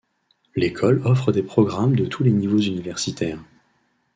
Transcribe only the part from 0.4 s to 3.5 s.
L’école offre des programmes de tous les niveaux universitaires.